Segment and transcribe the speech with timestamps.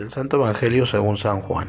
[0.00, 1.68] Del Santo Evangelio según San Juan.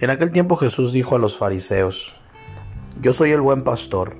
[0.00, 2.14] En aquel tiempo Jesús dijo a los fariseos,
[3.00, 4.18] Yo soy el buen pastor.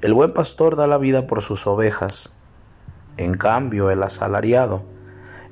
[0.00, 2.42] El buen pastor da la vida por sus ovejas.
[3.18, 4.84] En cambio, el asalariado,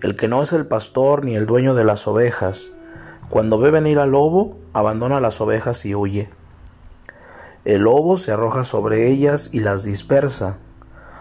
[0.01, 2.79] el que no es el pastor ni el dueño de las ovejas,
[3.29, 6.31] cuando ve venir al lobo, abandona las ovejas y huye.
[7.67, 10.61] El lobo se arroja sobre ellas y las dispersa,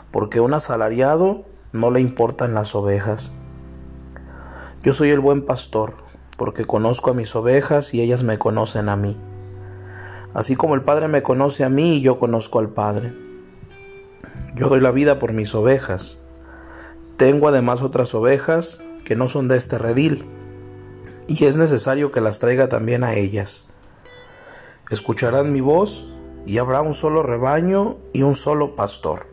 [0.09, 3.40] porque un asalariado no le importan las ovejas.
[4.83, 5.93] Yo soy el buen pastor,
[6.37, 9.15] porque conozco a mis ovejas y ellas me conocen a mí.
[10.33, 13.13] Así como el Padre me conoce a mí y yo conozco al Padre.
[14.55, 16.27] Yo doy la vida por mis ovejas.
[17.17, 20.25] Tengo además otras ovejas que no son de este redil,
[21.27, 23.75] y es necesario que las traiga también a ellas.
[24.89, 26.11] Escucharán mi voz
[26.47, 29.27] y habrá un solo rebaño y un solo pastor.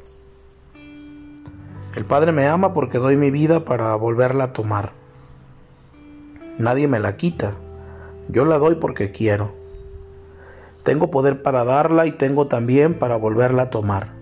[1.96, 4.97] El Padre me ama porque doy mi vida para volverla a tomar.
[6.58, 7.54] Nadie me la quita,
[8.28, 9.52] yo la doy porque quiero.
[10.82, 14.12] Tengo poder para darla y tengo también para volverla a tomar.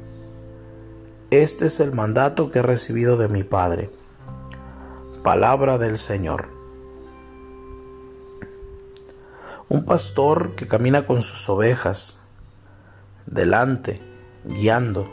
[1.30, 3.90] Este es el mandato que he recibido de mi Padre.
[5.24, 6.48] Palabra del Señor.
[9.68, 12.28] Un pastor que camina con sus ovejas,
[13.26, 14.00] delante,
[14.44, 15.08] guiando,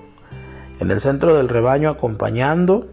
[0.79, 2.87] en el centro del rebaño acompañando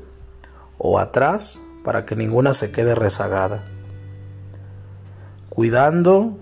[0.78, 3.65] o atrás para que ninguna se quede rezagada,
[5.51, 6.39] cuidando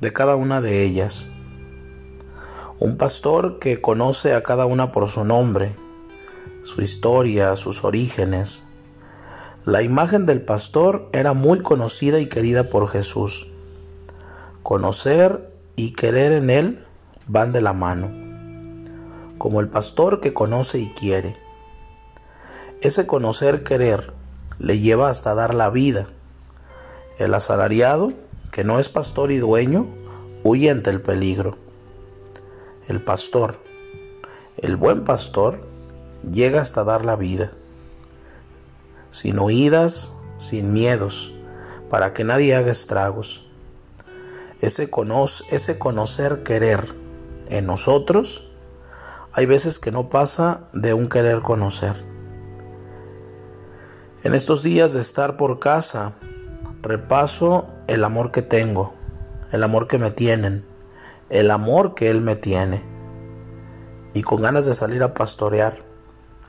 [0.00, 1.32] de cada una de ellas.
[2.78, 5.74] Un pastor que conoce a cada una por su nombre,
[6.62, 8.68] su historia, sus orígenes.
[9.64, 13.48] La imagen del pastor era muy conocida y querida por Jesús.
[14.62, 16.84] Conocer y querer en él
[17.26, 18.10] van de la mano,
[19.38, 21.38] como el pastor que conoce y quiere.
[22.82, 24.12] Ese conocer querer
[24.58, 26.08] le lleva hasta dar la vida.
[27.22, 28.12] El asalariado,
[28.50, 29.86] que no es pastor y dueño,
[30.42, 31.56] huye ante el peligro.
[32.88, 33.60] El pastor,
[34.56, 35.60] el buen pastor,
[36.28, 37.52] llega hasta dar la vida,
[39.12, 41.32] sin huidas, sin miedos,
[41.88, 43.46] para que nadie haga estragos.
[44.60, 44.90] Ese,
[45.52, 46.92] ese conocer querer
[47.50, 48.50] en nosotros,
[49.32, 52.04] hay veces que no pasa de un querer conocer.
[54.24, 56.16] En estos días de estar por casa,
[56.82, 58.92] repaso el amor que tengo,
[59.52, 60.66] el amor que me tienen,
[61.30, 62.82] el amor que Él me tiene,
[64.14, 65.78] y con ganas de salir a pastorear,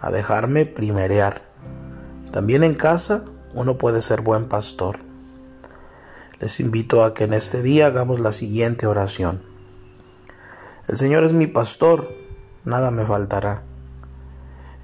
[0.01, 1.43] a dejarme primerear.
[2.31, 4.97] También en casa uno puede ser buen pastor.
[6.39, 9.43] Les invito a que en este día hagamos la siguiente oración.
[10.87, 12.11] El Señor es mi pastor,
[12.65, 13.61] nada me faltará.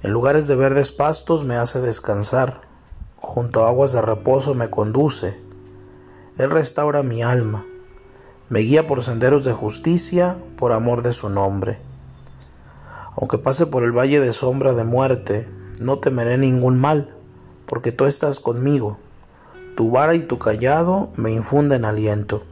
[0.04, 2.69] En lugares de verdes pastos me hace descansar,
[3.20, 5.40] junto a aguas de reposo me conduce.
[6.38, 7.66] Él restaura mi alma,
[8.48, 11.78] me guía por senderos de justicia, por amor de su nombre.
[13.16, 15.48] Aunque pase por el valle de sombra de muerte,
[15.80, 17.14] no temeré ningún mal,
[17.66, 18.98] porque tú estás conmigo.
[19.76, 22.42] Tu vara y tu callado me infunden aliento.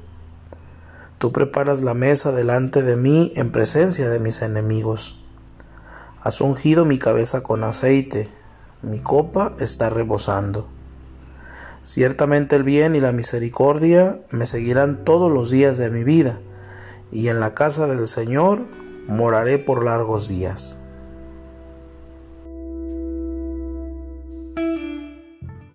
[1.19, 5.19] Tú preparas la mesa delante de mí en presencia de mis enemigos.
[6.23, 8.29] Has ungido mi cabeza con aceite,
[8.83, 10.69] mi copa está rebosando.
[11.83, 16.41] Ciertamente el bien y la misericordia me seguirán todos los días de mi vida,
[17.11, 18.67] y en la casa del Señor
[19.07, 20.88] moraré por largos días.